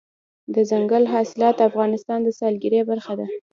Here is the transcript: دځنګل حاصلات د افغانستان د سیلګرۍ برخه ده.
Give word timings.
دځنګل 0.55 1.03
حاصلات 1.13 1.53
د 1.57 1.61
افغانستان 1.69 2.19
د 2.23 2.29
سیلګرۍ 2.37 2.81
برخه 2.89 3.13
ده. 3.19 3.25